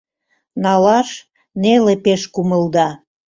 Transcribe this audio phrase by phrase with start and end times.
[0.63, 1.09] Налаш—
[1.61, 2.87] неле пеш кумылда.